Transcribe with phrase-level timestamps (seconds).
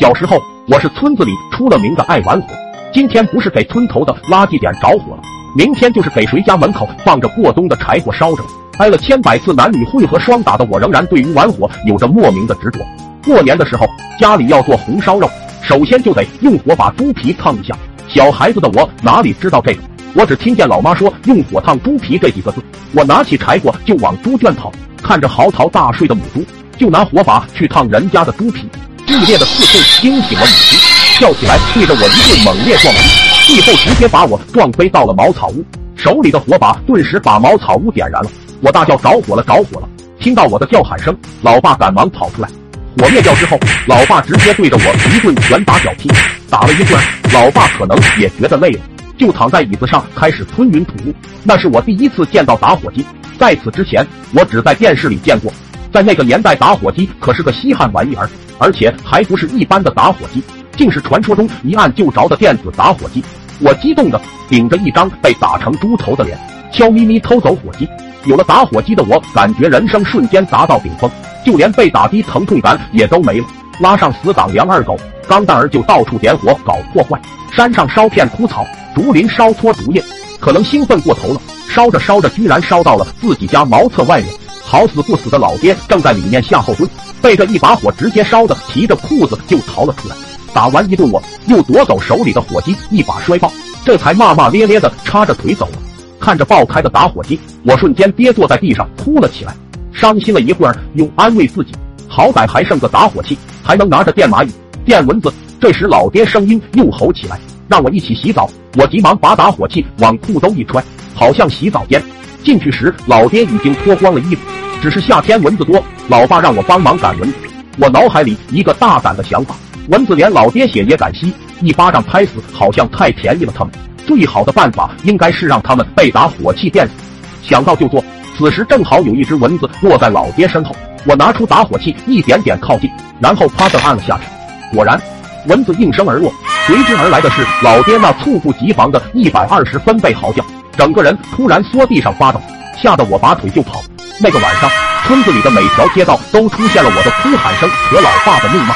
[0.00, 2.48] 小时候，我是村子里出了名的爱玩火。
[2.90, 5.20] 今天不是给村头的垃圾点着火了，
[5.54, 8.42] 明天就是给谁家门口放着过冬的柴火烧着。
[8.78, 12.80] 挨了千百次男女混合双打的我，仍然对于玩火有着莫名的执着。
[13.22, 13.86] 过年的时候，
[14.18, 15.28] 家里要做红烧肉，
[15.60, 17.76] 首先就得用火把猪皮烫一下。
[18.08, 19.82] 小孩子的我哪里知道这个，
[20.14, 22.62] 我只听见老妈说用火烫猪皮这几个字。
[22.94, 24.72] 我拿起柴火就往猪圈跑，
[25.02, 26.42] 看着嚎啕大睡的母猪，
[26.78, 28.66] 就拿火把去烫人家的猪皮。
[29.10, 30.78] 剧烈的刺痛惊醒了母亲，
[31.18, 35.64] 跳起来对着我一顿猛烈撞击，最后直接把我撞飞到了茅草屋，
[35.96, 38.30] 手里的火把顿时把茅草屋点燃了。
[38.60, 39.88] 我大叫着火了，着火了！
[40.20, 42.48] 听到我的叫喊声，老爸赶忙跑出来。
[42.96, 46.08] 火灭掉之后，老爸直接对着我一顿拳打脚踢，
[46.48, 46.96] 打了一会，
[47.32, 48.80] 老爸可能也觉得累了，
[49.18, 51.12] 就躺在椅子上开始吞云吐雾。
[51.42, 53.04] 那是我第一次见到打火机，
[53.40, 55.52] 在此之前，我只在电视里见过。
[55.92, 58.30] 在那个年代，打火机可是个稀罕玩意儿。
[58.60, 60.42] 而且还不是一般的打火机，
[60.76, 63.24] 竟是传说中一按就着的电子打火机。
[63.58, 66.38] 我激动的顶着一张被打成猪头的脸，
[66.70, 67.88] 悄咪咪偷走火机。
[68.26, 71.10] 有了打火机的我，感觉人生瞬间达到顶峰，
[71.44, 73.46] 就连被打的疼痛感也都没了。
[73.80, 74.94] 拉上死党梁二狗，
[75.26, 77.18] 钢蛋儿就到处点火搞破坏。
[77.50, 80.04] 山上烧片枯草，竹林烧搓竹叶，
[80.38, 84.30] 可能兴奋过头了，烧着烧着居然烧到了自己家茅厕外面。
[84.62, 86.88] 好死不死的老爹正在里面下后蹲，
[87.22, 90.16] 被这一把火直接烧的提着裤子就逃了出来。
[90.52, 93.52] 打完一顿，我又夺走手里的火机，一把摔爆，
[93.84, 95.78] 这才骂骂咧咧的叉着腿走了。
[96.18, 99.54] 看着爆开的打火机，我瞬间跌坐在地上哭了起来，
[99.92, 101.72] 伤心了一会儿，又安慰自己，
[102.08, 104.50] 好歹还剩个打火器，还能拿着电蚂蚁、
[104.84, 105.32] 电蚊子。
[105.60, 108.50] 这时老爹声音又吼起来，让我一起洗澡。
[108.76, 110.82] 我急忙把打火器往裤兜一揣，
[111.14, 112.02] 跑向洗澡间。
[112.42, 114.40] 进去时，老爹已经脱光了衣服。
[114.80, 117.38] 只是夏天蚊子多，老爸让我帮忙赶蚊子。
[117.76, 119.54] 我脑海里一个大胆的想法：
[119.88, 123.72] 蚊子连老爹血也敢吸，一巴掌拍死好像太便宜了他们。
[124.06, 126.94] 最好的办法应该是让他们被打火器电死。
[127.42, 128.02] 想到就做。
[128.38, 130.74] 此时正好有一只蚊子落在老爹身后，
[131.04, 132.88] 我拿出打火器一点点靠近，
[133.20, 134.74] 然后啪的按了下去。
[134.74, 134.98] 果然，
[135.46, 136.32] 蚊子应声而落。
[136.66, 140.42] 随之而来的是老爹那猝不及防的一百二十分贝嚎叫，
[140.74, 142.40] 整个人突然缩地上发抖，
[142.82, 143.82] 吓得我拔腿就跑。
[144.22, 144.70] 那个晚上，
[145.06, 148.68] 村子里的每条街道都出现了我的哭喊声和老爸的怒骂。